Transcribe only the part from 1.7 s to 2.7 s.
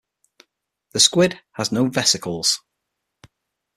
no vesicles.